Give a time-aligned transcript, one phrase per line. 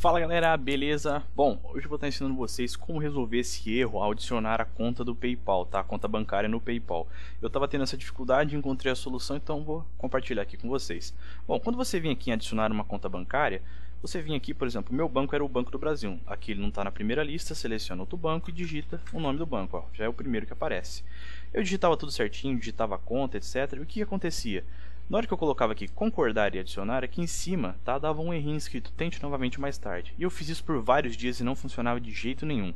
[0.00, 1.22] Fala galera, beleza?
[1.36, 5.04] Bom, hoje eu vou estar ensinando vocês como resolver esse erro ao adicionar a conta
[5.04, 5.80] do PayPal, tá?
[5.80, 7.06] A conta bancária no PayPal.
[7.42, 11.14] Eu estava tendo essa dificuldade, encontrei a solução, então vou compartilhar aqui com vocês.
[11.46, 13.60] Bom, quando você vem aqui em adicionar uma conta bancária,
[14.00, 16.18] você vem aqui, por exemplo, meu banco era o Banco do Brasil.
[16.26, 19.44] Aqui ele não está na primeira lista, seleciona outro banco e digita o nome do
[19.44, 21.04] banco, ó, já é o primeiro que aparece.
[21.52, 23.74] Eu digitava tudo certinho, digitava a conta, etc.
[23.76, 24.64] E o que acontecia?
[25.10, 28.32] Na hora que eu colocava aqui concordar e adicionar, aqui em cima tá, dava um
[28.32, 30.14] errinho escrito tente novamente mais tarde.
[30.16, 32.72] E eu fiz isso por vários dias e não funcionava de jeito nenhum.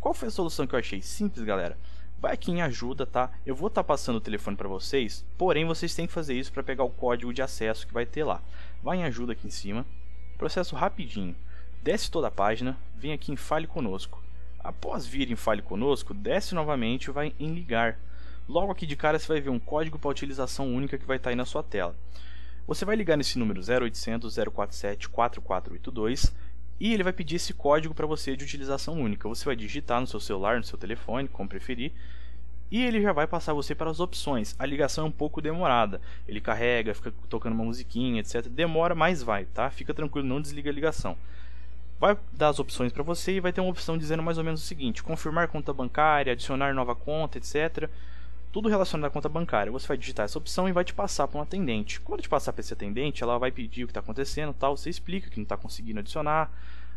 [0.00, 1.02] Qual foi a solução que eu achei?
[1.02, 1.76] Simples, galera.
[2.18, 3.30] Vai aqui em ajuda, tá?
[3.44, 6.50] Eu vou estar tá passando o telefone para vocês, porém vocês têm que fazer isso
[6.50, 8.40] para pegar o código de acesso que vai ter lá.
[8.82, 9.84] Vai em ajuda aqui em cima,
[10.38, 11.36] processo rapidinho.
[11.82, 14.24] Desce toda a página, vem aqui em fale conosco.
[14.58, 17.98] Após vir em fale conosco, desce novamente e vai em ligar.
[18.48, 21.28] Logo aqui de cara você vai ver um código para utilização única que vai estar
[21.28, 21.96] tá aí na sua tela.
[22.66, 26.34] Você vai ligar nesse número 0800 047 4482
[26.78, 29.28] e ele vai pedir esse código para você de utilização única.
[29.28, 31.92] Você vai digitar no seu celular, no seu telefone, como preferir,
[32.70, 34.54] e ele já vai passar você para as opções.
[34.58, 36.00] A ligação é um pouco demorada.
[36.28, 38.46] Ele carrega, fica tocando uma musiquinha, etc.
[38.48, 39.70] Demora, mas vai, tá?
[39.70, 41.16] Fica tranquilo, não desliga a ligação.
[41.98, 44.62] Vai dar as opções para você e vai ter uma opção dizendo mais ou menos
[44.62, 47.88] o seguinte: confirmar conta bancária, adicionar nova conta, etc
[48.54, 49.72] tudo relacionado à conta bancária.
[49.72, 51.98] Você vai digitar essa opção e vai te passar para um atendente.
[51.98, 54.76] Quando te passar para esse atendente, ela vai pedir o que está acontecendo, tal.
[54.76, 56.52] Você explica que não está conseguindo adicionar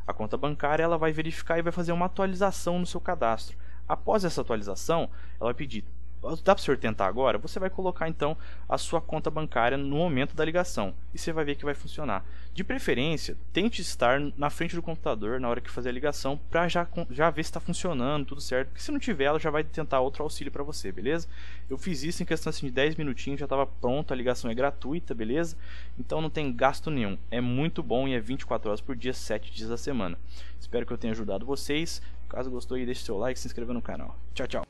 [0.06, 3.58] a conta bancária, ela vai verificar e vai fazer uma atualização no seu cadastro.
[3.90, 5.84] Após essa atualização, ela vai pedir
[6.22, 7.38] dá para o senhor tentar agora?
[7.38, 8.36] Você vai colocar então
[8.68, 12.26] a sua conta bancária no momento da ligação e você vai ver que vai funcionar.
[12.54, 16.68] De preferência, tente estar na frente do computador na hora que fazer a ligação para
[16.68, 18.70] já, já ver se está funcionando, tudo certo.
[18.70, 21.28] Porque se não tiver, ela já vai tentar outro auxílio para você, beleza?
[21.70, 24.56] Eu fiz isso em questão assim, de 10 minutinhos, já estava pronto, a ligação é
[24.56, 25.56] gratuita, beleza?
[26.00, 27.18] Então não tem gasto nenhum.
[27.30, 30.18] É muito bom e é 24 horas por dia, 7 dias da semana.
[30.60, 32.02] Espero que eu tenha ajudado vocês.
[32.28, 34.18] Caso gostou, deixe seu like e se inscreva no canal.
[34.34, 34.68] Tchau, tchau.